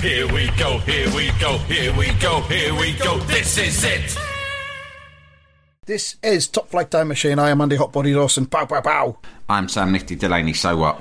[0.00, 3.18] Here we go, here we go, here we go, here we go.
[3.20, 4.16] This is it.
[5.86, 7.38] This is Top Flight Time Machine.
[7.38, 8.46] I am Andy Hotbody Dawson.
[8.46, 9.18] Pow, pow, pow.
[9.48, 11.00] I'm Sam Nifty Delaney, so what?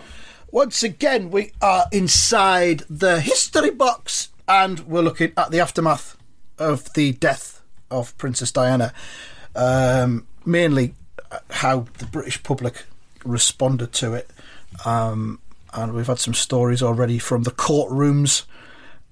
[0.52, 6.18] Once again, we are inside the history box and we're looking at the aftermath
[6.58, 8.94] of the death of Princess Diana.
[9.56, 10.96] Um, mainly
[11.32, 12.86] uh, how the British public
[13.26, 14.30] responded to it.
[14.86, 15.40] Um,
[15.74, 18.44] and we've had some stories already from the courtrooms.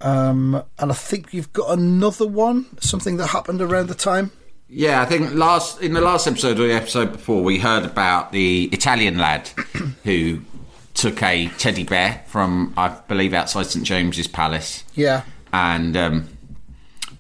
[0.03, 4.31] Um, and I think you've got another one, something that happened around the time.
[4.67, 8.31] Yeah, I think last in the last episode or the episode before, we heard about
[8.31, 9.49] the Italian lad
[10.03, 10.39] who
[10.93, 15.23] took a teddy bear from, I believe, outside St James's Palace, Yeah.
[15.51, 16.29] and um,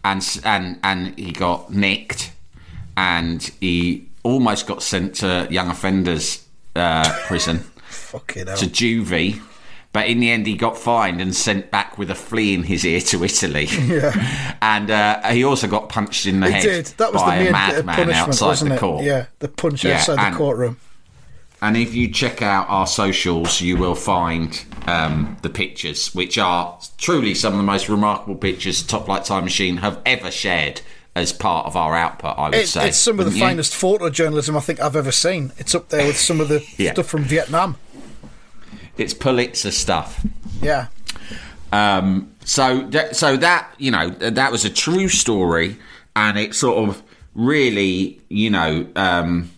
[0.05, 2.31] and and and he got nicked,
[2.95, 7.57] and he almost got sent to young offenders uh, prison
[7.89, 8.57] Fucking hell.
[8.57, 9.41] to juvie.
[9.93, 12.85] But in the end, he got fined and sent back with a flea in his
[12.85, 13.65] ear to Italy.
[13.71, 14.55] Yeah.
[14.61, 16.85] and uh, he also got punched in the It head did.
[16.97, 18.79] That was by the a main madman punishment, outside wasn't the it?
[18.79, 19.03] court.
[19.03, 20.77] Yeah, the punch Yeah, outside and- the courtroom.
[21.63, 26.79] And if you check out our socials, you will find um, the pictures, which are
[26.97, 30.81] truly some of the most remarkable pictures Top Flight Time Machine have ever shared
[31.15, 32.35] as part of our output.
[32.35, 33.39] I would It, say it's some of the you?
[33.39, 35.51] finest photojournalism I think I've ever seen.
[35.59, 36.93] It's up there with some of the Yeah.
[36.93, 37.77] stuff from Vietnam.
[38.97, 40.25] It's Pulitzer stuff.
[40.61, 40.87] Yeah.
[41.71, 45.77] Um, so, that, so that you know, that was a true story,
[46.15, 47.01] and it sort of
[47.33, 49.49] really, you know, um,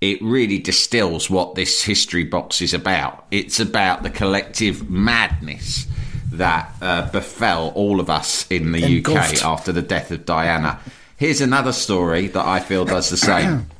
[0.00, 3.26] it really distills what this history box is about.
[3.30, 5.86] It's about the collective madness
[6.32, 9.36] that uh, befell all of us in the Engulfed.
[9.38, 10.78] UK after the death of Diana.
[11.16, 13.66] Here's another story that I feel does the same.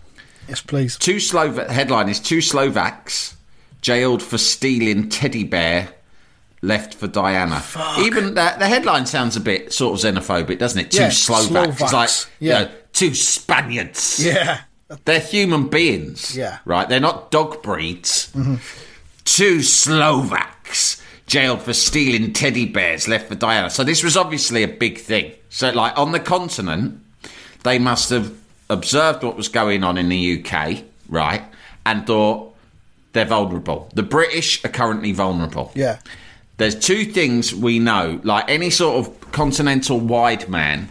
[0.49, 0.97] Yes, please.
[0.97, 3.37] Two Slova- headline is two Slovaks
[3.81, 5.89] jailed for stealing teddy bear
[6.63, 7.63] left for Diana.
[8.01, 10.91] Even that the headline sounds a bit sort of xenophobic, doesn't it?
[10.91, 11.81] Two Yeah, Slovaks.
[11.81, 12.27] It's like Slovaks.
[12.41, 12.63] you Yeah.
[12.65, 14.25] know, two Spaniards.
[14.25, 14.61] Yeah.
[15.05, 16.37] They're human beings.
[16.37, 16.53] Yeah.
[16.59, 16.71] Mm-hmm.
[16.71, 16.89] Right?
[16.89, 18.33] They're not dog breeds.
[19.25, 23.69] Two Slovaks jailed for stealing teddy bears left for Diana.
[23.71, 25.33] So this was obviously a big thing.
[25.51, 27.01] So like on the continent,
[27.65, 28.33] they must have
[28.71, 31.43] observed what was going on in the UK, right?
[31.85, 32.48] And thought
[33.13, 33.89] they're vulnerable.
[33.95, 35.73] The British are currently vulnerable.
[35.75, 35.99] Yeah.
[36.59, 40.89] There's two things we know, like any sort of continental wide man,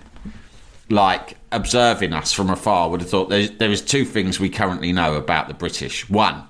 [0.89, 4.93] like observing us from afar, would have thought there's, there is two things we currently
[4.93, 6.09] know about the British.
[6.09, 6.43] One,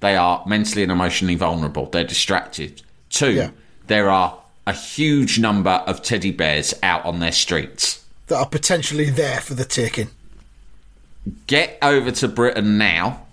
[0.00, 1.86] they are mentally and emotionally vulnerable.
[1.86, 2.82] They're distracted.
[3.10, 3.50] Two, Yeah.
[3.86, 8.04] there are a huge number of teddy bears out on their streets.
[8.28, 10.08] That are potentially there for the taking.
[11.46, 13.25] Get over to Britain now.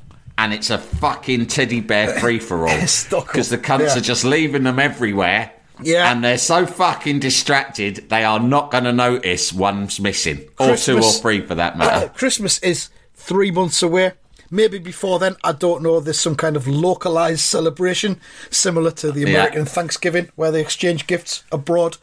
[0.43, 2.75] And it's a fucking teddy bear free for all.
[2.81, 3.97] Because the cunts Yeah.
[3.97, 5.53] are just leaving them everywhere.
[5.81, 6.11] Yeah.
[6.11, 10.41] And they're so fucking distracted, they are not going to notice one's missing.
[10.59, 12.07] Or two or three for that Uh, matter.
[12.15, 14.11] Christmas is three months away.
[14.51, 16.01] Maybe before then, I don't know.
[16.01, 18.19] There's some kind of localized celebration
[18.51, 19.27] similar to the Yeah.
[19.29, 21.95] American Thanksgiving where they exchange gifts abroad.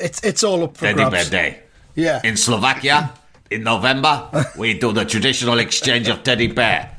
[0.00, 1.58] It's it's all up for Teddy bear day.
[1.94, 2.20] Yeah.
[2.24, 3.12] In Slovakia,
[3.50, 4.26] in November,
[4.56, 6.90] we do the traditional exchange of teddy bear.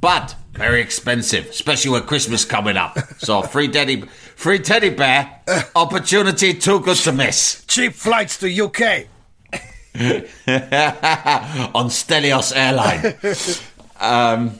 [0.00, 2.98] But very expensive, especially with Christmas coming up.
[3.18, 4.02] So free teddy,
[4.36, 5.40] free teddy bear,
[5.74, 7.64] opportunity too good to miss.
[7.66, 9.06] Cheap flights to UK.
[11.74, 13.16] on Stelios Airline.
[14.00, 14.58] um,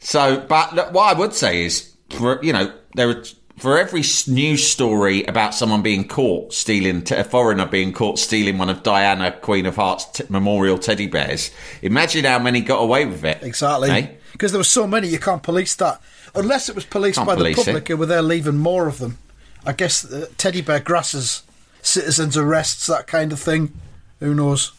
[0.00, 3.22] so, but look, what I would say is, for you know, there are
[3.58, 8.68] for every news story about someone being caught stealing, a foreigner being caught stealing one
[8.68, 11.50] of Diana, Queen of Hearts t- memorial teddy bears.
[11.82, 13.42] Imagine how many got away with it.
[13.42, 13.90] Exactly.
[13.90, 14.08] eh?
[14.32, 16.00] Because there were so many, you can't police that.
[16.34, 17.92] Unless it was policed Can't by police the public it.
[17.94, 19.16] who were there leaving more of them.
[19.64, 21.42] I guess uh, teddy bear grasses,
[21.80, 23.72] citizens arrests, that kind of thing.
[24.20, 24.72] Who knows?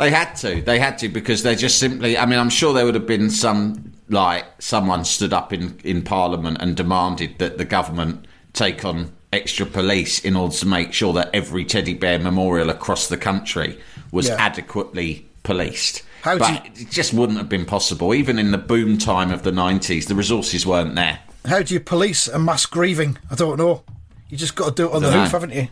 [0.00, 0.62] They had to.
[0.62, 2.16] They had to because they just simply.
[2.16, 6.02] I mean, I'm sure there would have been some like someone stood up in in
[6.02, 11.12] Parliament and demanded that the government take on extra police in order to make sure
[11.12, 13.78] that every teddy bear memorial across the country
[14.10, 14.36] was Yeah.
[14.38, 16.02] adequately policed.
[16.22, 18.12] How but it just wouldn't have been possible.
[18.12, 21.20] Even in the boom time of the 90s, the resources weren't there.
[21.46, 23.18] How do you police a mass grieving?
[23.30, 23.84] I don't know.
[24.28, 25.68] You just got to do it on the hoof, haven't you?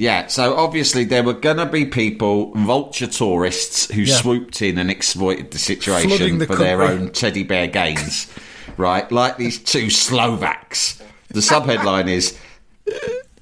[0.00, 4.14] Yeah, so obviously there were going to be people, vulture tourists, who Yeah.
[4.16, 8.26] swooped in and exploited the situation the for their own teddy bear gains,
[8.78, 9.10] right?
[9.12, 11.02] Like these two Slovaks.
[11.28, 12.34] The subheadline is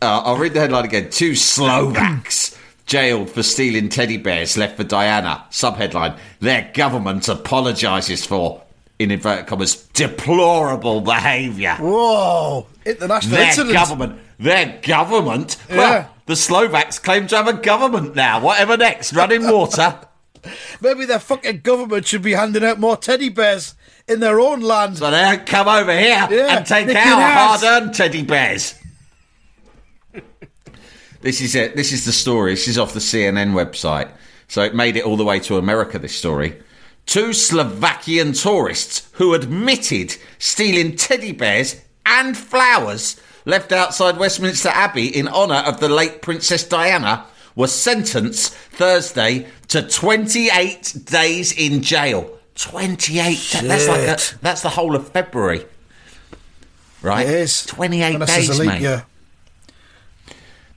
[0.02, 1.10] uh, I'll read the headline again.
[1.10, 5.44] Two Slovaks jailed for stealing teddy bears left for Diana.
[5.52, 8.62] Subheadline Their government apologises for,
[8.98, 11.76] in inverted commas, deplorable behaviour.
[11.76, 12.66] Whoa!
[12.84, 13.72] International Their incident.
[13.74, 14.18] government.
[14.40, 15.56] Their government?
[15.70, 15.76] Yeah.
[15.76, 18.40] Well, the Slovaks claim to have a government now.
[18.40, 19.12] Whatever next?
[19.14, 19.98] Running water?
[20.80, 23.74] Maybe their fucking government should be handing out more teddy bears
[24.06, 24.98] in their own land.
[24.98, 27.62] so they don't come over here Yeah, and take our ours.
[27.62, 28.74] hard-earned teddy bears.
[31.20, 31.74] this is it.
[31.76, 32.52] This is the story.
[32.52, 34.10] This is off the CNN website.
[34.46, 35.98] So it made it all the way to America.
[35.98, 36.60] This story.
[37.06, 45.26] Two Slovakian tourists who admitted stealing teddy bears and flowers left outside Westminster Abbey in
[45.26, 47.24] honour of the late Princess Diana
[47.56, 52.38] was sentenced Thursday to 28 days in jail.
[52.56, 53.52] 28 days.
[53.62, 55.64] That's like a, that's the whole of February.
[57.00, 57.26] Right?
[57.26, 57.64] It is.
[57.64, 58.82] 28 And days, elite, mate.
[58.82, 59.04] Yeah.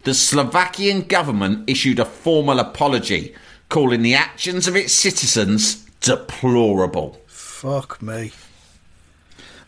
[0.04, 3.36] The Slovakian government issued a formal apology,
[3.68, 7.20] calling the actions of its citizens deplorable.
[7.28, 8.32] Fuck me.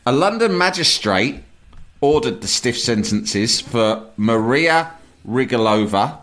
[0.05, 1.43] A London magistrate
[2.03, 4.91] ordered the stiff sentences for Maria
[5.25, 6.17] Rigolova,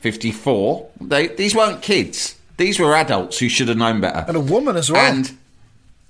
[0.00, 0.88] 54.
[1.02, 2.36] They, these weren't kids.
[2.56, 4.24] These were adults who should have known better.
[4.26, 5.00] And a woman as well.
[5.12, 5.36] And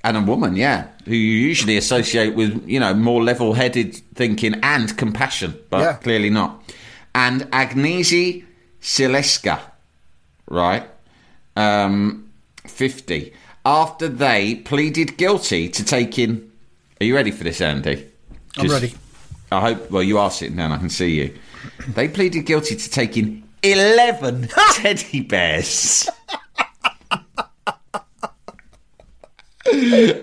[0.03, 4.97] and a woman, yeah, who you usually associate with, you know, more level-headed thinking and
[4.97, 5.93] compassion, but Yeah.
[5.95, 6.63] clearly not.
[7.15, 8.45] And Agnesi
[8.81, 9.59] Sileska,
[10.49, 10.89] right,
[11.57, 12.31] um,
[12.67, 13.35] fifty.
[13.67, 16.51] After they pleaded guilty to taking,
[17.01, 18.07] are you ready for this, Andy?
[18.56, 18.94] I'm ready.
[19.52, 19.91] I hope.
[19.91, 20.73] Well, you are sitting down.
[20.73, 21.38] I can see you.
[21.88, 26.08] They pleaded guilty to taking eleven teddy bears.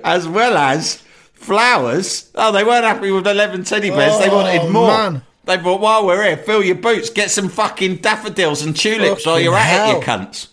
[0.04, 1.04] as well as
[1.34, 2.30] flowers.
[2.36, 4.18] Oh, they weren't happy with 11 teddy bears.
[4.20, 4.88] they Oh, wanted more.
[4.88, 5.22] man.
[5.46, 9.40] They thought, while we're here, fill your boots, get some fucking daffodils and tulips while
[9.40, 10.48] you're at it, you cunts.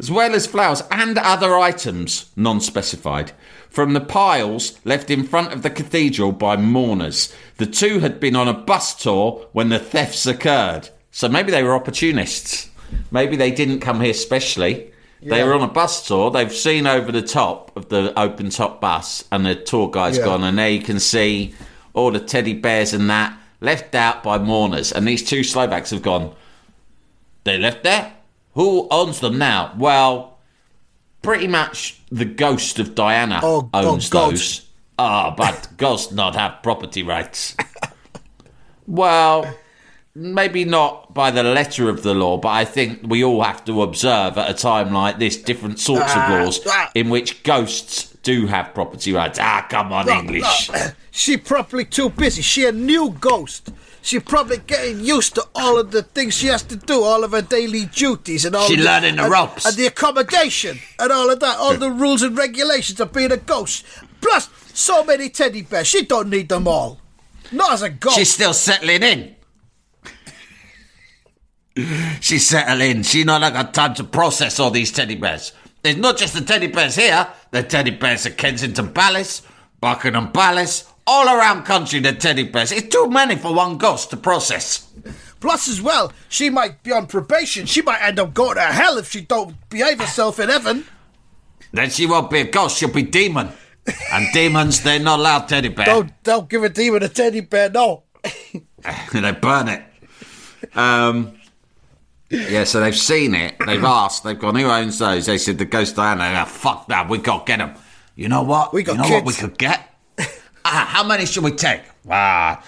[0.00, 3.32] As well as flowers and other items, non specified,
[3.68, 7.30] from the piles left in front of the cathedral by mourners.
[7.58, 10.88] The two had been on a bus tour when the thefts occurred.
[11.10, 12.70] So maybe they were opportunists.
[13.10, 14.90] Maybe they didn't come here specially.
[15.22, 16.30] They were on a bus tour.
[16.30, 20.24] They've seen over the top of the open top bus, and the tour guide's Yeah.
[20.24, 21.54] gone, and there you can see
[21.92, 24.92] all the teddy bears and that left out by mourners.
[24.92, 26.32] And these two Slovaks have gone,
[27.44, 28.14] they left there?
[28.54, 29.74] Who owns them now?
[29.76, 30.38] Well,
[31.22, 34.32] pretty much the ghost of Diana Oh, oh, owns God.
[34.32, 34.66] those.
[34.98, 37.56] Ah, but ghosts not have property rights.
[38.86, 39.52] well,
[40.14, 43.82] maybe not by the letter of the law, but I think we all have to
[43.82, 46.90] observe at a time like this different sorts of laws ah.
[46.94, 49.38] in which ghosts do have property rights.
[49.40, 50.70] Ah, come on, English.
[51.10, 52.42] She probably too busy.
[52.42, 53.70] She a new ghost.
[54.02, 57.32] She probably getting used to all of the things she has to do, all of
[57.32, 58.66] her daily duties and all.
[58.66, 59.66] She of the, learning the ropes.
[59.66, 63.36] and the accommodation and all of that, all the rules and regulations of being a
[63.36, 63.84] ghost.
[64.20, 65.86] Plus, so many teddy bears.
[65.86, 66.98] She don't need them all.
[67.52, 68.16] Not as a ghost.
[68.16, 69.36] She's still settling in.
[72.20, 73.02] She's settling.
[73.02, 75.52] She not like got time to process all these teddy bears.
[75.82, 77.26] There's not just the teddy bears here.
[77.50, 79.42] The teddy bears at Kensington Palace,
[79.80, 81.98] Buckingham Palace, all around country.
[81.98, 82.70] The teddy bears.
[82.70, 84.88] It's too many for one ghost to process.
[85.40, 87.66] Plus, as well, she might be on probation.
[87.66, 90.84] She might end up going to hell if she don't behave herself in heaven.
[91.72, 92.78] Then she won't be a ghost.
[92.78, 93.48] She'll be demon.
[94.12, 95.86] And demons, they're not allowed teddy bear.
[95.86, 97.70] Don't don't give a demon a teddy bear.
[97.70, 98.04] No.
[99.12, 99.82] they burn it.
[100.76, 101.38] Um,
[102.28, 103.56] yeah, so they've seen it.
[103.66, 104.22] They've asked.
[104.24, 105.26] They've gone, who owns those?
[105.26, 106.28] They said the Ghost Diana.
[106.28, 107.08] They go, fuck that.
[107.08, 107.74] We got to get them.
[108.14, 108.72] You know what?
[108.72, 109.90] We got you know what we could get?
[110.64, 111.82] Ah, how many should we take?
[112.08, 112.62] Ah,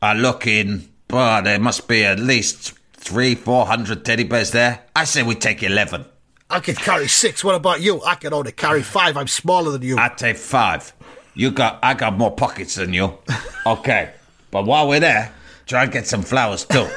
[0.00, 0.88] I look in.
[1.08, 4.80] But there must be at least three, four hundred teddy bears there.
[4.94, 6.04] I say we take eleven.
[6.50, 7.44] I can carry six.
[7.44, 8.02] What about you?
[8.04, 9.16] I can only carry five.
[9.16, 9.98] I'm smaller than you.
[9.98, 10.92] I take five.
[11.34, 13.18] You got, I got more pockets than you.
[13.66, 14.12] Okay.
[14.50, 15.30] But while we're there,
[15.66, 16.88] try and get some flowers too.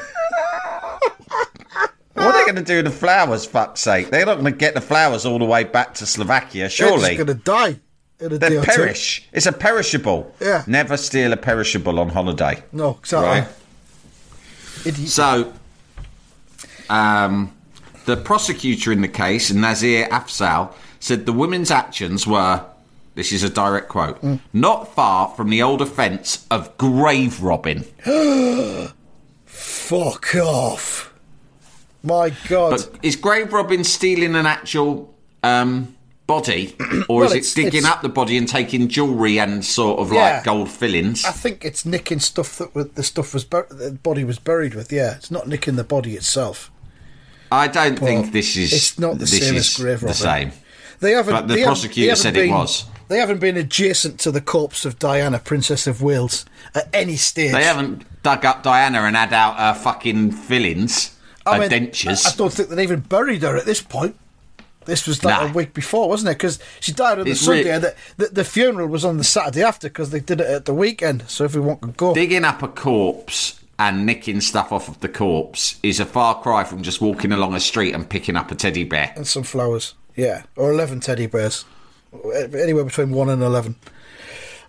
[2.14, 4.10] what are they going to do with the flowers, fuck's sake?
[4.10, 7.02] They're not going to get the flowers all the way back to Slovakia, surely.
[7.02, 7.80] They're just going to die.
[8.22, 9.28] In a They perish.
[9.34, 10.34] It's a perishable.
[10.40, 10.64] Yeah.
[10.68, 12.64] Never steal a perishable on holiday.
[12.72, 13.42] No, exactly.
[14.86, 14.96] Right?
[15.08, 15.52] So,
[16.90, 17.52] um,
[18.06, 22.64] the prosecutor in the case, Nazir Afzal, said the women's actions were,
[23.16, 24.40] this is a direct quote, Mm.
[24.54, 27.86] not far from the old offence of grave robbing.
[29.46, 31.14] Fuck off.
[32.04, 32.72] My God.
[32.72, 35.14] But is grave robbing stealing an actual
[35.44, 35.96] um,
[36.32, 36.76] body,
[37.10, 40.12] or Well, is it digging it's- up the body and taking jewellery and sort of
[40.14, 40.22] Yeah.
[40.36, 41.26] like gold fillings?
[41.26, 44.92] I think it's nicking stuff that the stuff was bur- the body was buried with.
[44.92, 46.72] Yeah, it's not nicking the body itself.
[47.52, 48.72] I don't Well, think this is.
[48.72, 50.22] it's not the this same is as grave the robbing.
[50.22, 50.52] same.
[51.02, 51.34] They haven't.
[51.34, 52.86] But the they prosecutor said it been- was.
[53.10, 57.52] They haven't been adjacent to the corpse of Diana, Princess of Wales, at any stage.
[57.52, 61.12] They haven't dug up Diana and had out her fucking fillings,
[61.46, 62.26] I her mean, dentures.
[62.26, 64.16] I, I don't think they've even buried her at this point.
[64.86, 65.50] This was like Nah.
[65.50, 66.38] a week before, wasn't it?
[66.40, 69.18] Because she died on the It's Sunday, re- and the, the, the funeral was on
[69.18, 72.14] the Saturday after because they did it at the weekend, so everyone could go.
[72.16, 76.64] Digging up a corpse and nicking stuff off of the corpse is a far cry
[76.64, 79.14] from just walking along a street and picking up a teddy bear.
[79.16, 79.94] and some flowers.
[80.16, 81.64] Yeah, or eleven teddy bears,
[82.54, 83.76] anywhere between one and eleven.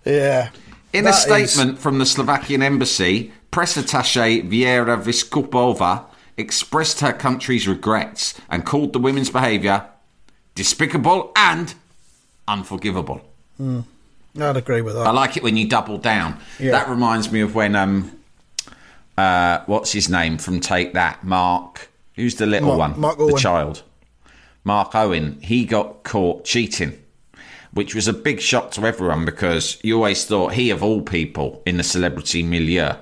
[0.05, 0.49] Yeah.
[0.93, 6.05] In a That is- statement from the Slovakian embassy, press attaché Viera Viskupova
[6.37, 9.85] expressed her country's regrets and called the women's behaviour
[10.55, 11.73] despicable and
[12.47, 13.21] unforgivable.
[13.59, 15.07] I'd agree with that.
[15.07, 16.39] I like it when you double down.
[16.59, 16.71] Yeah.
[16.71, 18.11] That reminds me of when um
[19.17, 21.23] uh what's his name from Take That?
[21.23, 22.99] Mark who's the little Mark- one?
[22.99, 23.83] Mark the child.
[24.63, 26.97] Mark Owen, he got caught cheating.
[27.73, 31.63] Which was a big shock to everyone because you always thought he of all people
[31.65, 32.93] in the celebrity milieu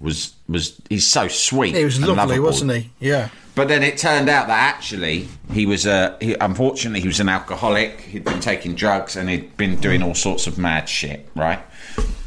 [0.00, 1.74] was was he's so sweet.
[1.74, 2.42] He was lovely, lovable.
[2.44, 2.90] wasn't he?
[3.00, 3.28] Yeah.
[3.54, 6.16] But then it turned out that actually he was a.
[6.20, 8.00] He, unfortunately, he was an alcoholic.
[8.00, 11.58] He'd been taking drugs and he'd been doing all sorts of mad shit, right?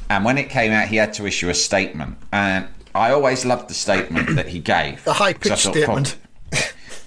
[0.09, 2.17] And when it came out, he had to issue a statement.
[2.33, 5.03] And I always loved the statement that he gave.
[5.05, 6.17] The high pitched statement.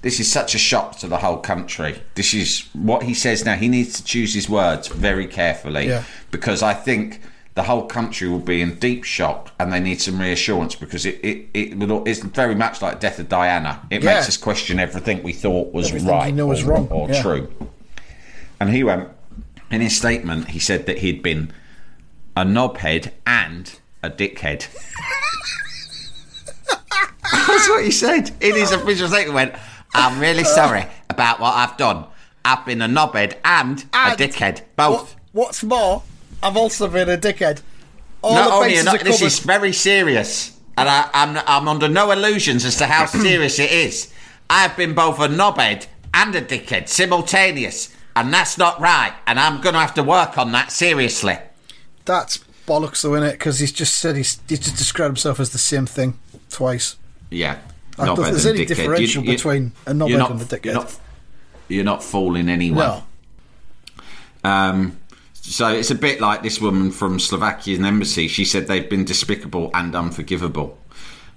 [0.00, 1.98] This is such a shock to the whole country.
[2.14, 3.54] This is what he says now.
[3.54, 6.04] He needs to choose his words very carefully Yeah.
[6.30, 7.22] because I think
[7.54, 11.20] the whole country will be in deep shock and they need some reassurance because it,
[11.24, 13.80] it, it will, it's very much like death of Diana.
[13.90, 14.14] It Yeah.
[14.14, 17.22] makes us question everything we thought was Everything right know or, is wrong, or yeah.
[17.22, 17.48] true.
[18.58, 19.08] And he went,
[19.70, 21.52] in his statement, he said that he'd been
[22.36, 24.66] a knobhead and a dickhead.
[27.46, 29.28] That's what he said in his official statement.
[29.28, 29.54] He Went,
[29.94, 32.04] I'm really sorry about what I've done.
[32.44, 35.14] I've been a knobhead and, And a dickhead, both.
[35.32, 36.02] What, what's more,
[36.44, 37.62] I've also been a dickhead.
[38.22, 42.64] All Not only, not, this is very serious, and I, I'm, I'm under no illusions
[42.64, 44.12] as to how serious it is.
[44.48, 49.14] I've been both a knobhead and a dickhead simultaneous, and that's not right.
[49.26, 51.38] And I'm going to have to work on that seriously.
[52.04, 53.32] That's bollocks, though, isn't it?
[53.32, 56.18] Because he's just said he's, he's just described himself as the same thing
[56.50, 56.96] twice.
[57.30, 57.58] Yeah,
[57.98, 60.64] I don't think there's any differential between a knobhead not- and a dickhead.
[60.66, 61.00] You're not,
[61.68, 62.78] you're not fooling anyone.
[62.78, 63.02] No.
[64.44, 64.98] Um,
[65.44, 68.28] so it's a bit like this woman from Slovakian embassy.
[68.28, 70.78] She said they've been despicable and unforgivable.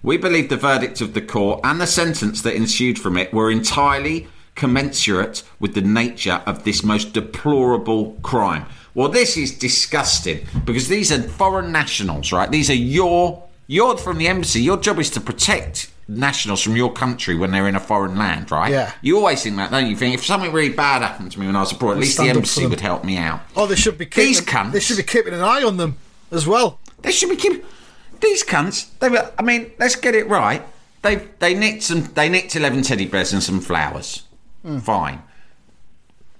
[0.01, 3.51] We believe the verdict of the court and the sentence that ensued from it were
[3.51, 8.65] entirely commensurate with the nature of this most deplorable crime.
[8.93, 12.49] Well, this is disgusting because these are foreign nationals, right?
[12.49, 14.61] These are your you're from the embassy.
[14.61, 18.51] Your job is to protect nationals from your country when they're in a foreign land,
[18.51, 18.71] right?
[18.71, 18.93] Yeah.
[19.01, 19.95] You always think that, don't you?
[19.95, 22.23] Think if something really bad happened to me when I was abroad, at least the
[22.23, 23.41] stand up for embassy would help me out.
[23.55, 24.71] Oh, they should be keeping, These cunts.
[24.71, 25.97] They should be keeping an eye on them
[26.31, 26.79] as well.
[27.01, 27.63] They should be keeping
[28.21, 28.97] these cunts.
[28.99, 29.31] They were.
[29.37, 30.63] I mean, let's get it right.
[31.01, 32.03] They they nicked some.
[32.13, 34.23] They nicked eleven teddy bears and some flowers.
[34.63, 34.79] Hmm.
[34.79, 35.21] Fine.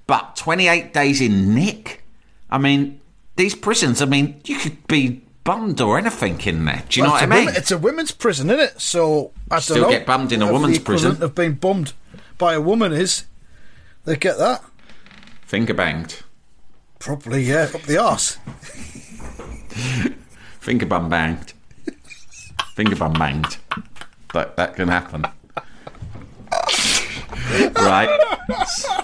[0.07, 2.03] But twenty eight days in Nick.
[2.49, 3.01] I mean,
[3.35, 4.01] these prisons.
[4.01, 6.83] I mean, you could be bummed or anything in there.
[6.89, 7.45] Do you Well, know what I mean?
[7.45, 8.81] women- it's a women's prison, isn't it?
[8.81, 9.89] So I Still don't know.
[9.97, 11.23] get bummed in a woman's prison.
[11.23, 11.93] Of being bummed
[12.37, 13.23] by a woman is
[14.05, 14.61] they get that
[15.45, 16.21] Finger banged.
[16.99, 18.37] probably yeah up the arse.
[20.59, 21.53] Finger bum banged.
[22.75, 23.57] Finger bum banged.
[24.33, 25.25] That that can happen.
[27.75, 28.09] right.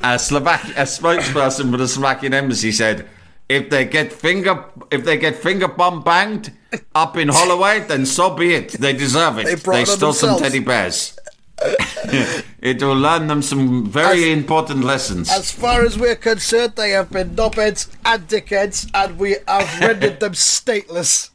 [0.00, 3.06] A Slovak a spokesperson for the Slovakian embassy said
[3.48, 6.52] if they get finger if they get finger bum banged
[6.94, 8.72] up in Holloway, then so be it.
[8.72, 9.46] They deserve it.
[9.46, 11.18] They They, brought it on stole some teddy bears.
[12.60, 15.30] It will learn them some very important lessons.
[15.30, 20.18] As far as we're concerned, they have been knobheads and dickheads, and we have rendered
[20.18, 21.30] them stateless.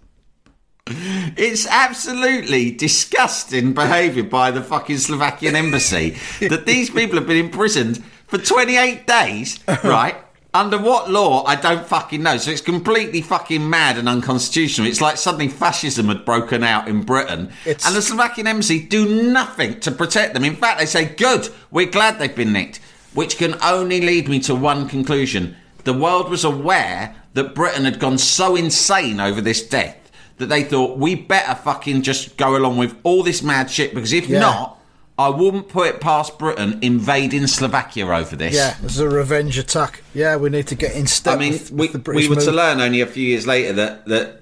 [0.86, 8.04] It's absolutely disgusting behaviour by the fucking Slovakian embassy that these people have been imprisoned
[8.28, 10.18] for 28 days, right?
[10.56, 11.44] Under what law?
[11.46, 12.38] I don't fucking know.
[12.38, 14.88] So it's completely fucking mad and unconstitutional.
[14.88, 17.52] It's like suddenly fascism had broken out in Britain.
[17.66, 20.44] It's- And the Slovakian embassy do nothing to protect them.
[20.44, 22.80] In fact, they say, good, we're glad they've been nicked.
[23.16, 25.56] Which can only lead me to one conclusion.
[25.86, 29.98] The world was aware that Britain had gone so insane over this death
[30.38, 34.14] that they thought we better fucking just go along with all this mad shit because
[34.14, 34.40] if Yeah.
[34.40, 34.78] not,
[35.18, 38.56] I wouldn't put it past Britain invading Slovakia over this.
[38.56, 40.04] Yeah, this is a revenge attack.
[40.14, 42.36] Yeah, we need to get in step I mean, with, we, with the British we
[42.36, 44.42] were to learn only a few years later that that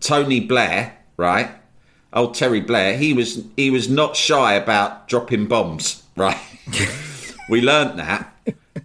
[0.00, 1.50] Tony Blair, right,
[2.12, 6.38] old Terry Blair, he was he was not shy about dropping bombs, right.
[7.48, 8.30] we learnt that,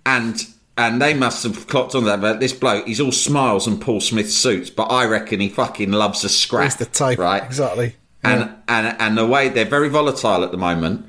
[0.05, 0.47] and
[0.77, 2.21] and they must have clocked on that.
[2.21, 5.91] But this bloke, he's all smiles and Paul Smith suits, but I reckon he fucking
[5.91, 6.63] loves a scrap.
[6.63, 7.43] He's the type, right?
[7.43, 7.95] exactly.
[8.23, 8.55] And Yeah.
[8.67, 11.05] and and the way they're very volatile at the moment.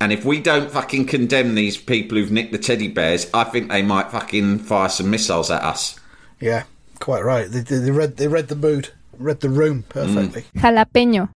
[0.00, 3.70] And if we don't fucking condemn these people who've nicked the teddy bears, I think
[3.70, 5.98] they might fucking fire some missiles at us.
[6.40, 6.64] Yeah,
[7.00, 7.50] quite right.
[7.50, 10.44] They, they, they read they read the mood, read the room perfectly.
[10.54, 10.60] Mm.
[10.60, 11.28] Jalapeño.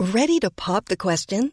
[0.00, 1.52] Ready to pop the question?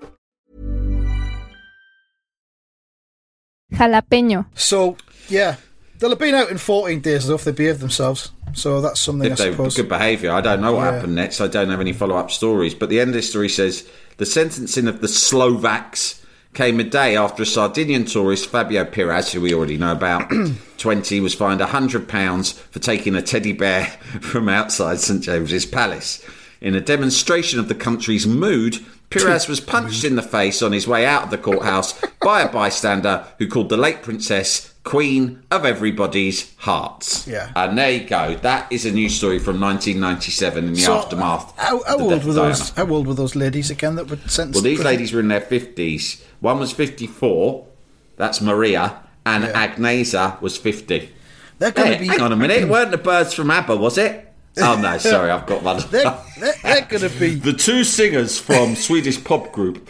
[3.73, 4.45] Jalapeño.
[4.55, 4.97] So
[5.29, 5.55] yeah,
[5.99, 8.31] they'll have been out in 14 days though if they behave themselves.
[8.53, 9.75] So that's something I they suppose.
[9.77, 10.31] good behaviour.
[10.31, 10.91] I don't know what Yeah.
[10.95, 11.39] happened next.
[11.39, 12.73] I don't have any follow up stories.
[12.73, 16.21] But the end of the story says the sentencing of the Slovaks
[16.53, 20.29] came a day after a Sardinian tourist, Fabio Piras, who we already know about,
[20.79, 23.85] 20, was fined £100 for taking a teddy bear
[24.21, 26.21] from outside St James's Palace.
[26.59, 28.79] In a demonstration of the country's mood,
[29.11, 32.51] Piras was punched in the face on his way out of the courthouse by a
[32.51, 37.27] bystander who called the late princess Queen of Everybody's Hearts.
[37.27, 37.51] Yeah.
[37.55, 38.35] And there you go.
[38.35, 41.53] That is a news story from 1997 in the So, aftermath.
[41.59, 42.69] Uh, how, how the old were those?
[42.71, 44.55] How old were those ladies again that were sentenced?
[44.55, 46.23] Well, these ladies were in their 50s.
[46.39, 47.67] One was 54.
[48.17, 49.03] That's Maria.
[49.23, 51.11] And Agnesa was 50.
[51.59, 52.07] They're going to be.
[52.07, 52.63] hang on a minute.
[52.63, 54.30] It weren't the birds from ABBA, was it?
[54.57, 54.97] Oh, no.
[54.97, 55.81] Sorry, I've got one.
[55.91, 57.35] They're, they're, they're going to be.
[57.35, 59.87] The two singers from Swedish pop group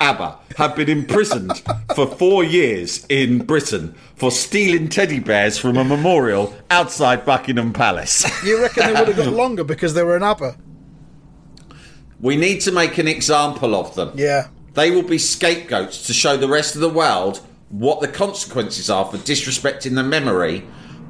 [0.00, 1.62] ABBA have been imprisoned
[1.94, 8.26] for four years in Britain for stealing teddy bears from a memorial outside Buckingham Palace.
[8.44, 10.56] You reckon they would have got longer because they were an ABBA?
[12.20, 14.12] We need to make an example of them.
[14.14, 14.48] Yeah.
[14.74, 19.06] They will be scapegoats to show the rest of the world what the consequences are
[19.10, 20.64] for disrespecting the memory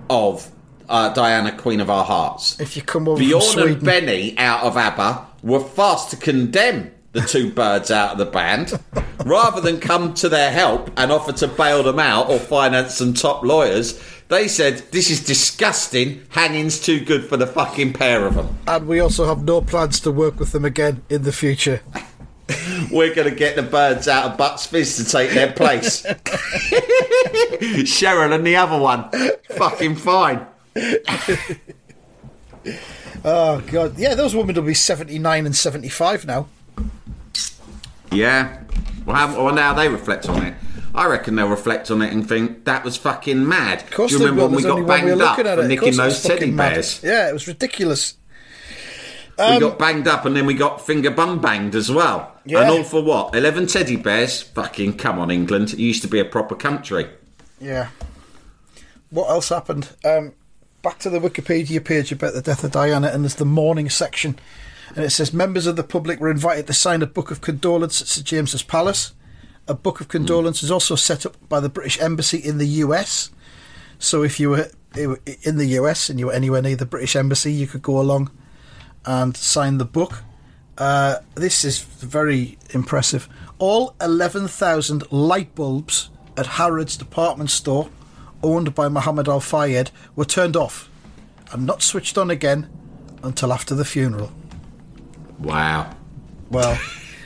[0.08, 0.50] of
[0.92, 2.60] uh, Diana, Queen of Our Hearts.
[2.60, 6.92] If you come over Bjorn from and Benny out of ABBA were fast to condemn
[7.12, 8.78] the two birds out of the band
[9.24, 13.14] rather than come to their help and offer to bail them out or finance some
[13.14, 14.00] top lawyers.
[14.28, 16.24] They said, This is disgusting.
[16.28, 18.58] Hanging's too good for the fucking pair of them.
[18.66, 21.80] And we also have no plans to work with them again in the future.
[22.90, 26.02] We're going to get the birds out of Bucks Fizz to take their place.
[27.84, 29.08] Cheryl and the other one.
[29.56, 30.46] Fucking fine.
[33.24, 33.98] Oh, God.
[33.98, 36.48] Yeah, those women will be 79 and 75 now.
[38.10, 38.62] Yeah.
[39.06, 40.54] Well, how, well, now they reflect on it.
[40.94, 43.82] I reckon they'll reflect on it and think that was fucking mad.
[43.82, 45.66] Of course Do you remember when we got only one way banged of up for.
[45.66, 46.74] Nicking those teddy fucking mad.
[46.74, 47.02] bears?
[47.02, 48.14] Yeah, it was ridiculous.
[49.38, 52.36] we got banged up and then we got finger bum banged as well.
[52.44, 52.60] Yeah.
[52.62, 53.34] And all for what?
[53.34, 54.42] 11 teddy bears?
[54.42, 55.72] Fucking come on, England.
[55.72, 57.08] It used to be a proper country.
[57.58, 57.88] Yeah.
[59.08, 59.88] What else happened?
[60.04, 60.34] Um,
[60.82, 64.38] back to the Wikipedia page about the death of Diana, and there's the mourning section.
[64.94, 68.02] And it says members of the public were invited to sign a book of condolence
[68.02, 69.14] at St James's Palace.
[69.68, 73.30] A book of condolence is also set up by the British Embassy in the US.
[73.98, 77.52] So if you were in the US and you were anywhere near the British Embassy,
[77.52, 78.30] you could go along
[79.06, 80.24] and sign the book.
[80.76, 83.28] Uh, this is very impressive.
[83.58, 87.88] All 11,000 light bulbs at Harrods department store,
[88.42, 90.88] owned by Muhammad Al Fayed, were turned off
[91.52, 92.68] and not switched on again
[93.22, 94.32] until after the funeral.
[95.38, 95.94] Wow.
[96.50, 96.78] Well,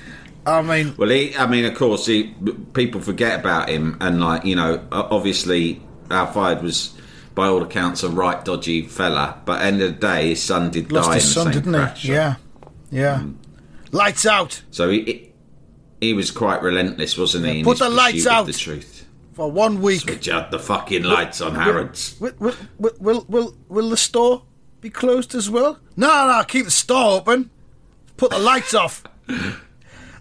[0.46, 2.34] I mean, Well, he, I mean, of course, he,
[2.72, 6.94] people forget about him, and like you know, obviously, Al Fayed was,
[7.34, 9.40] by all accounts, a right dodgy fella.
[9.44, 11.52] But end of the day, his son did lost die his in the son, same
[11.52, 12.02] didn't crash.
[12.02, 12.12] he?
[12.12, 12.36] Yeah,
[12.90, 13.18] yeah.
[13.18, 13.34] Mm.
[13.92, 15.32] Lights out So he,
[16.00, 17.60] he was quite relentless, wasn't he?
[17.60, 18.46] in Put the lights out.
[18.46, 18.95] The truth.
[19.36, 20.00] For one week.
[20.00, 22.16] Switch out the fucking lights on Harrods.
[22.18, 24.42] Will, will, will, will, will, will the store
[24.80, 25.78] be closed as well?
[25.94, 27.50] No, no, keep the store open.
[28.16, 29.04] Put the lights off.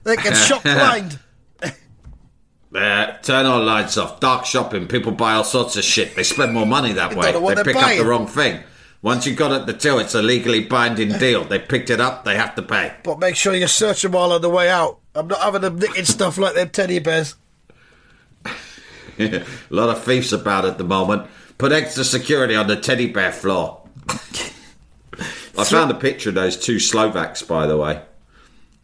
[0.04, 1.20] They get shop blind.
[3.24, 4.20] Turn all lights off.
[4.20, 4.86] Dark shopping.
[4.86, 6.14] People buy all sorts of shit.
[6.18, 7.32] They spend more money that way.
[7.32, 8.64] don't know what They pick up the wrong thing.
[9.02, 11.46] Once you've got it the till, it's a legally binding deal.
[11.46, 12.26] They picked it up.
[12.26, 12.94] They have to pay.
[13.04, 15.00] But make sure you search them all on the way out.
[15.14, 17.36] I'm not having them nicking stuff like them teddy bears.
[19.20, 21.28] a lot of thieves about at the moment.
[21.58, 23.82] Put extra security on the teddy bear floor.
[25.58, 28.02] I found a picture of those two Slovaks, by the way.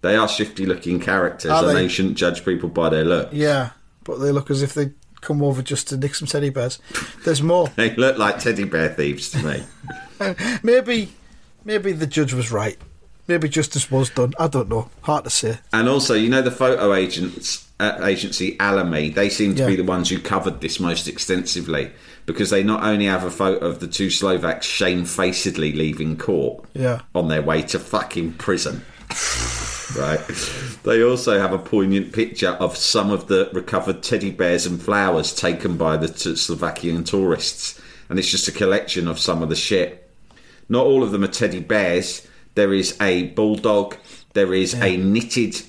[0.02, 1.84] They are shifty looking characters, Are and they?
[1.84, 3.30] they shouldn't judge people by their look.
[3.32, 3.72] Yeah,
[4.04, 6.80] but they look as if they come over just to nick some teddy bears.
[7.24, 7.68] There's more.
[7.76, 9.64] They look like teddy bear thieves to me.
[10.64, 11.14] maybe,
[11.64, 12.78] maybe the judge was right.
[13.28, 14.34] Maybe justice was done.
[14.40, 14.90] I don't know.
[15.02, 15.60] Hard to say.
[15.72, 19.68] And also, you know, the photo agents Uh, agency Alamy, they seem to Yeah.
[19.70, 21.90] be the ones who covered this most extensively
[22.28, 27.00] because they not only have a photo of the two Slovaks shamefacedly leaving court Yeah.
[27.16, 28.84] on their way to fucking prison.
[29.98, 30.22] right.
[30.84, 35.34] They also have a poignant picture of some of the recovered teddy bears and flowers
[35.34, 37.82] taken by the t- Slovakian tourists.
[38.10, 40.08] And it's just a collection of some of the shit.
[40.70, 42.22] Not all of them are teddy bears.
[42.54, 43.96] There is a bulldog.
[44.34, 45.62] There is a knitted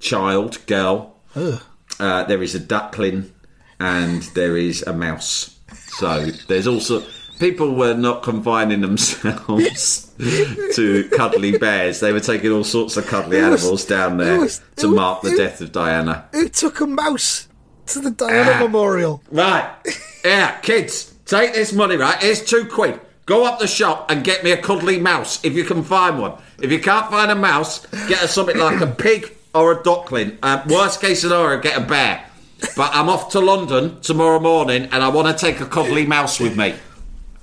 [0.00, 1.13] child, girl.
[1.36, 3.32] Uh, there is a duckling,
[3.80, 5.58] and there is a mouse.
[5.98, 7.02] So there's also
[7.38, 10.12] people were not confining themselves
[10.74, 12.00] to cuddly bears.
[12.00, 14.88] They were taking all sorts of cuddly Who was- animals down who there was- to
[14.88, 16.26] who- mark the who- death of Diana.
[16.32, 17.48] Who took a mouse
[17.86, 18.60] to the Diana Ah.
[18.62, 19.22] Memorial?
[19.30, 19.68] Right.
[20.24, 22.16] Yeah, kids, take this money, right?
[22.22, 23.00] Here's two quid.
[23.26, 26.32] Go up the shop and get me a cuddly mouse if you can find one.
[26.60, 30.38] If you can't find a mouse, get us something like a pig or a duckling.
[30.42, 32.24] Uh, worst case scenario, get a bear.
[32.76, 36.40] But I'm off to London tomorrow morning and I want to take a cuddly mouse
[36.40, 36.74] with me.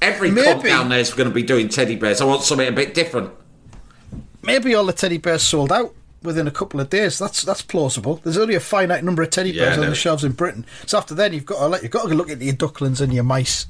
[0.02, 0.68] Every Maybe.
[0.70, 2.22] down there's going to be doing teddy bears.
[2.22, 3.32] I want something a bit different.
[4.44, 5.94] Maybe all the teddy bears sold out
[6.24, 7.20] within a couple of days.
[7.20, 8.16] That's that's plausible.
[8.24, 10.66] There's only a finite number of teddy Yeah, bears on the shelves in Britain.
[10.88, 13.14] So after then, you've got to let you've got to look at your ducklings and
[13.14, 13.68] your mice.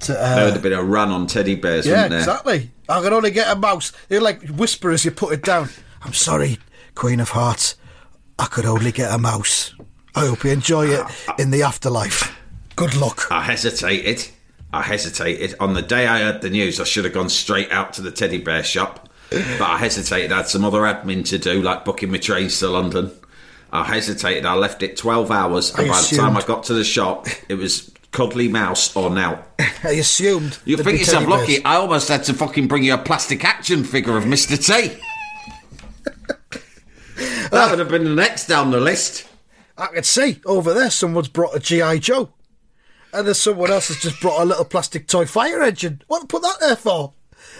[0.00, 2.18] To, There uh, would have been a run on teddy bears, yeah, wouldn't there?
[2.20, 2.70] exactly.
[2.90, 3.92] I can only get a mouse.
[4.08, 5.70] They like whisper as you put it down.
[6.02, 6.58] I'm sorry,
[6.98, 7.76] Queen of Hearts.
[8.40, 9.72] I could only get a mouse.
[10.16, 11.36] I hope you enjoy it ah.
[11.38, 12.36] in the afterlife.
[12.74, 13.30] Good luck.
[13.30, 14.28] I hesitated.
[14.72, 15.54] I hesitated.
[15.60, 18.10] On the day I heard the news, I should have gone straight out to the
[18.10, 19.08] teddy bear shop.
[19.30, 20.32] But I hesitated.
[20.32, 23.12] I had some other admin to do, like booking my trains to London.
[23.72, 24.44] I hesitated.
[24.44, 25.72] I left it 12 hours.
[25.74, 29.08] And I by the time I got to the shop, it was cuddly mouse or
[29.08, 29.44] now.
[29.84, 30.58] I assumed.
[30.64, 31.64] You think yourself lucky?
[31.64, 34.58] I almost had to fucking bring you a plastic action figure of Mr.
[34.58, 35.00] T.
[37.50, 39.26] that would have been the next down the list.
[39.76, 42.30] I can see over there someone's brought a GI Joe,
[43.12, 46.02] and there's someone else has just brought a little plastic toy fire engine.
[46.08, 47.12] What to put that there for?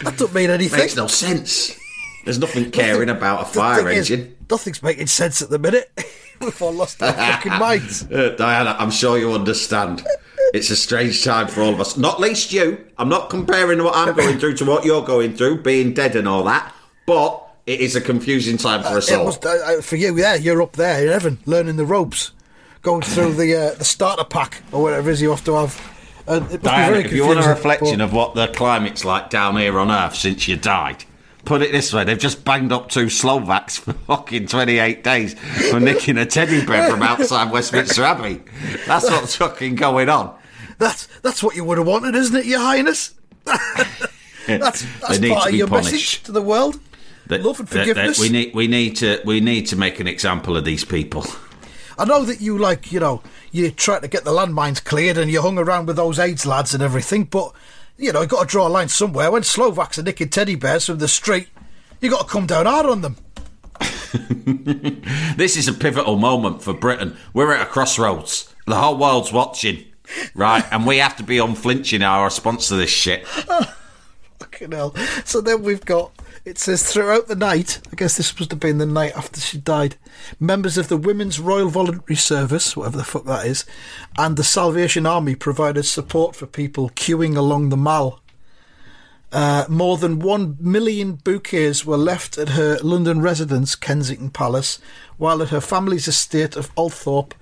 [0.02, 0.78] That don't mean anything.
[0.78, 1.78] Makes no sense.
[2.24, 4.36] There's nothing caring about a fire thing is, engine.
[4.50, 5.90] nothing's making sense at the minute.
[6.40, 8.04] We've all lost our fucking minds.
[8.10, 10.06] Uh, Diana, I'm sure you understand.
[10.54, 11.96] It's a strange time for all of us.
[11.96, 12.84] Not least you.
[12.96, 16.28] I'm not comparing what I'm going through to what you're going through, being dead and
[16.28, 16.72] all that.
[17.06, 19.26] But it is a confusing time for us It all.
[19.26, 22.32] was, uh, uh, for you, yeah, you're up there in heaven, learning the ropes,
[22.82, 25.78] going through the uh, the starter pack or whatever it is you have to have.
[26.26, 28.48] And it must be Diana, very if you want a reflection but- of what the
[28.48, 31.04] climate's like down here on Earth since you died,
[31.44, 35.34] put it this way: they've just banged up two Slovaks for fucking 28 days
[35.70, 38.40] for nicking a teddy bear from outside Westminster Abbey.
[38.86, 40.34] That's what's fucking going on.
[40.78, 43.14] that's that's what you would have wanted, isn't it, Your Highness?
[43.44, 45.92] that's that's part of your punished.
[45.92, 46.80] message to the world.
[47.28, 48.18] That- Love and that- that forgiveness.
[48.18, 51.26] we need, we need to, we need to make an example of these people.
[51.98, 55.30] I know that you like, you know, you tried to get the landmines cleared and
[55.30, 57.52] you hung around with those AIDS lads and everything, but
[57.96, 59.30] you know, you got to draw a line somewhere.
[59.32, 61.48] When Slovaks are nicking teddy bears from the street,
[62.00, 63.16] You got to come down hard on them.
[65.36, 67.16] This is a pivotal moment for Britain.
[67.34, 68.52] We're at a crossroads.
[68.66, 69.84] The whole world's watching,
[70.34, 70.64] right?
[70.72, 73.26] and we have to be unflinching in our response to this shit.
[74.38, 74.94] Fucking hell.
[75.24, 76.12] So then we've got.
[76.48, 79.58] It says throughout the night, I guess this must have been the night after she
[79.58, 79.96] died,
[80.40, 83.66] members of the Women's Royal Voluntary Service, whatever the fuck that is,
[84.16, 88.22] and the Salvation Army provided support for people queuing along the Mall.
[89.30, 94.78] Uh, more than one million bouquets were left at her London residence, Kensington Palace,
[95.18, 97.32] while at her family's estate of Althorp,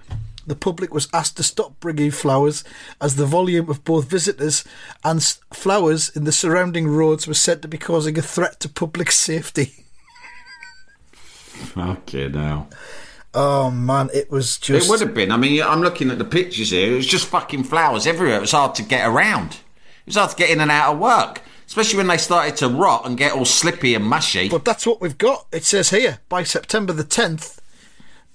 [0.46, 2.64] the public was asked to stop bringing flowers
[3.00, 4.64] as the volume of both visitors
[5.04, 9.10] and flowers in the surrounding roads was said to be causing a threat to public
[9.10, 9.72] safety.
[11.76, 12.68] Okay, now.
[13.34, 14.86] Oh man, it was just.
[14.86, 15.30] It would have been.
[15.30, 16.92] I mean, I'm looking at the pictures here.
[16.92, 18.36] It was just fucking flowers everywhere.
[18.36, 19.52] It was hard to get around.
[19.52, 22.68] It was hard to get in and out of work, especially when they started to
[22.68, 24.48] rot and get all slippy and mushy.
[24.48, 25.46] But that's what we've got.
[25.52, 27.58] It says here by September the 10th,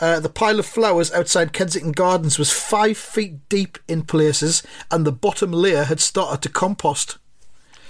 [0.02, 5.06] uh, the pile of flowers outside Kensington Gardens was five feet deep in places, and
[5.06, 7.18] the bottom layer had started to compost.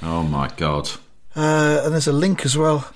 [0.04, 0.92] Oh my god.
[1.36, 2.94] Uh, and there's a link as well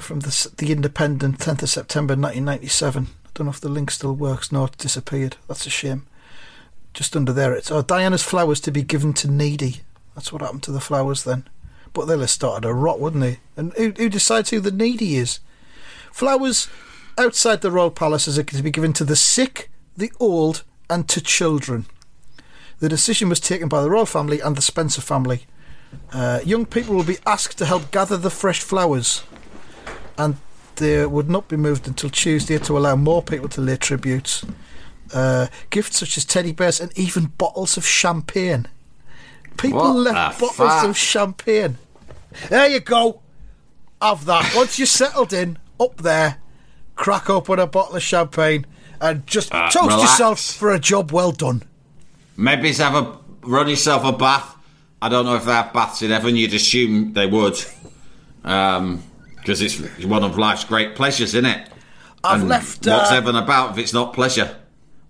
[0.00, 3.08] from the, the Independent, 10th of September 1997.
[3.24, 4.52] I don't know if the link still works.
[4.52, 5.36] No, it's disappeared.
[5.46, 6.06] That's a shame.
[6.94, 9.82] Just under there, it's oh, Diana's flowers to be given to needy.
[10.14, 11.46] That's what happened to the flowers then.
[11.92, 13.38] But they'll have started to rot, wouldn't they?
[13.56, 15.40] And who, who decides who the needy is?
[16.12, 16.68] Flowers
[17.16, 21.20] outside the royal palaces are to be given to the sick, the old, and to
[21.20, 21.86] children.
[22.80, 25.46] The decision was taken by the royal family and the Spencer family.
[26.12, 29.24] Uh, young people will be asked to help gather the fresh flowers,
[30.16, 30.36] and
[30.76, 34.44] they would not be moved until Tuesday to allow more people to lay tributes.
[35.12, 38.66] Uh, gifts such as teddy bears and even bottles of champagne.
[39.56, 40.84] People What left bottles fuck?
[40.84, 41.78] of champagne.
[42.48, 43.20] There you go.
[44.00, 44.52] Have that.
[44.54, 46.38] Once you're settled in, up there,
[46.96, 48.66] crack open a bottle of champagne
[49.00, 50.02] and just Uh, toast relax.
[50.02, 51.62] yourself for a job well done.
[52.36, 54.54] Maybe have a run yourself a bath.
[55.00, 56.34] I don't know if they have baths in heaven.
[56.36, 57.56] You'd assume they would,
[58.42, 61.68] because it's one of life's great pleasures, isn't it?
[62.24, 62.86] I've And left.
[62.86, 64.56] What's uh, heaven about if it's not pleasure?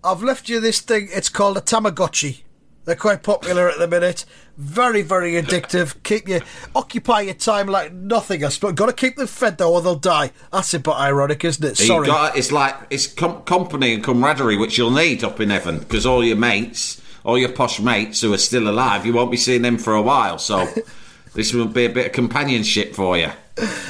[0.04, 1.08] I've left you this thing.
[1.10, 2.42] It's called a Tamagotchi.
[2.88, 4.24] They're quite popular at the minute.
[4.56, 6.02] Very, very addictive.
[6.04, 6.40] Keep you
[6.74, 8.56] occupy your time like nothing else.
[8.56, 10.32] But got to keep them fed though, or they'll die.
[10.50, 11.76] That's a bit ironic, isn't it?
[11.76, 12.06] Sorry.
[12.06, 16.06] got, it's like it's com- company and camaraderie which you'll need up in heaven because
[16.06, 19.60] all your mates, all your posh mates who are still alive, you won't be seeing
[19.60, 20.38] them for a while.
[20.38, 20.66] So
[21.34, 23.32] this will be a bit of companionship for you.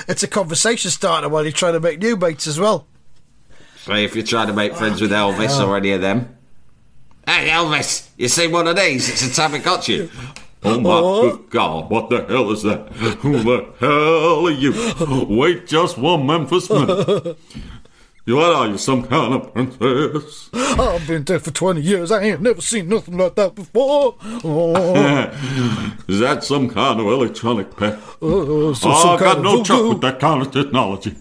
[0.08, 2.88] It's a conversation starter while you're trying to make new mates as well.
[3.76, 5.74] So if you're trying to make friends with Elvis or oh.
[5.74, 6.37] any of them,
[7.28, 9.08] hey Elvis, you see one of these?
[9.08, 10.10] It's a Tamagotchi.
[10.64, 11.90] Oh my good God!
[11.90, 12.88] What the hell is that?
[13.20, 15.36] Who the hell are you?
[15.36, 17.38] Wait just one Memphis minute.
[18.26, 20.50] You what are you, some kind of princess?
[20.52, 22.10] I've been dead for 20 years.
[22.12, 24.16] I ain't never seen nothing like that before.
[24.44, 27.98] Oh, Is that some kind of electronic pet?
[28.20, 31.16] oh, so- oh, some ah, I got no of truck with that kind of technology.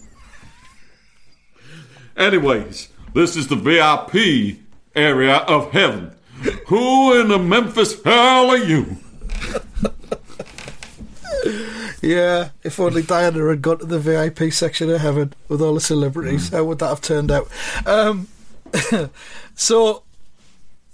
[2.18, 4.58] Anyways, this is the VIP
[4.98, 6.12] area of heaven.
[6.68, 8.98] Who in the Memphis hell are you?
[12.02, 15.82] Yeah, if only Diana had gone to the VIP section of heaven with all the
[15.82, 17.50] celebrities, how would that have turned out?
[17.86, 18.28] Um,
[19.56, 20.04] so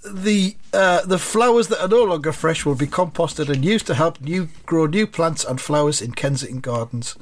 [0.04, 3.94] the uh, the flowers that are no longer fresh will be composted and used to
[3.94, 7.16] help new grow new plants and flowers in Kensington Gardens.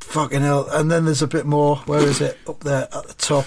[0.00, 0.66] Fucking hell!
[0.70, 1.76] And then there's a bit more.
[1.86, 2.38] Where is it?
[2.48, 3.46] Up there at the top.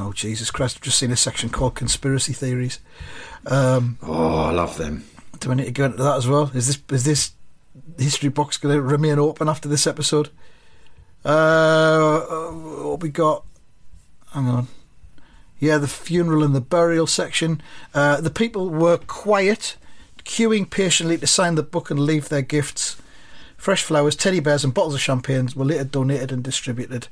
[0.00, 0.76] Oh Jesus Christ!
[0.76, 2.80] I've just seen a section called conspiracy theories.
[3.46, 5.04] Um, Oh, I love them.
[5.40, 6.50] do I need to go into that as well?
[6.54, 7.32] Is this is this
[7.98, 10.30] history box going to remain open after this episode?
[11.24, 13.44] Uh, what we got?
[14.32, 14.68] Hang on.
[15.58, 17.62] Yeah, the funeral and the burial section.
[17.94, 19.76] Uh, the people were quiet,
[20.24, 22.96] queuing patiently to sign the book and leave their gifts.
[23.56, 27.08] Fresh flowers, teddy bears, and bottles of champagne were later donated and distributed.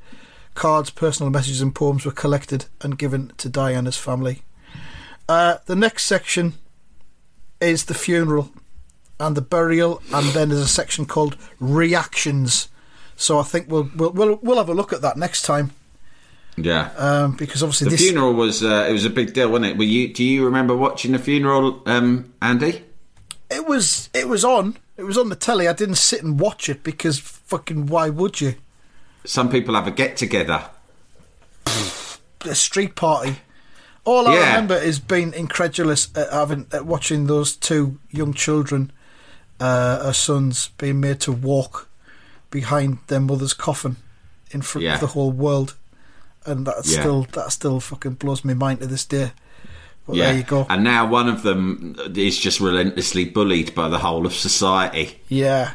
[0.54, 4.42] Cards, personal messages, and poems were collected and given to Diana's family.
[5.28, 6.54] Uh, the next section
[7.60, 8.50] is the funeral
[9.18, 12.68] and the burial, and then there's a section called reactions.
[13.16, 15.70] So I think we'll we'll we'll, we'll have a look at that next time
[16.56, 16.90] Yeah.
[16.98, 19.76] um, because obviously the this funeral was uh, it was a big deal, wasn't it?
[19.78, 20.12] Were you?
[20.12, 22.82] Do you remember watching the funeral, um, Andy?
[23.50, 25.68] it was it was on it was on the telly.
[25.68, 28.54] I didn't sit and watch it because fucking why would you?
[29.24, 30.64] Some people have a get together.
[31.66, 33.36] A street party.
[34.04, 34.46] All I Yeah.
[34.50, 38.92] remember is being incredulous at having at watching those two young children
[39.60, 41.88] uh, her sons being made to walk
[42.50, 43.96] behind their mother's coffin
[44.50, 44.94] in front Yeah.
[44.94, 45.74] of the whole world,
[46.44, 47.00] and that Yeah.
[47.00, 49.32] still that still fucking blows my mind to this day.
[50.06, 50.24] But yeah.
[50.26, 50.66] there you go.
[50.68, 55.22] And now one of them is just relentlessly bullied by the whole of society.
[55.28, 55.74] yeah,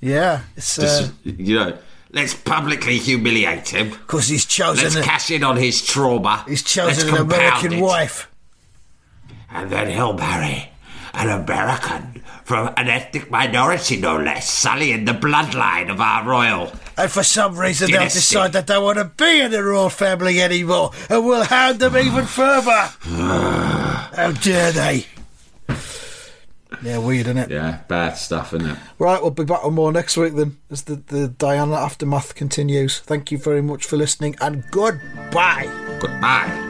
[0.00, 0.40] yeah.
[0.56, 1.76] It's Just, uh, you know,
[2.12, 3.90] let's publicly humiliate him.
[3.90, 6.44] because he's chosen Let's a, cash in on his trauma.
[6.48, 7.82] he's Let's chosen an compound American it.
[7.82, 8.30] wife.
[9.50, 10.70] And then he'll marry
[11.14, 16.72] an American from an ethnic minority, no less, sullying the bloodline of our royal.
[16.96, 19.88] And for some reason, they'll decide that they don't want to be in the royal
[19.88, 22.70] family anymore, and we'll hound them even further.
[23.02, 25.06] How dare they?
[26.82, 27.50] Yeah, weird, isn't it?
[27.50, 28.78] Yeah, bad stuff, isn't it?
[28.98, 33.00] Right, we'll be back on more next week then, as the, the Diana aftermath continues.
[33.00, 35.98] Thank you very much for listening, and goodbye.
[36.00, 36.69] Goodbye.